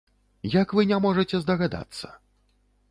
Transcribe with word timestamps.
Як 0.53 0.67
вы 0.79 0.87
не 0.93 0.99
можаце 1.05 1.35
здагадацца? 1.45 2.07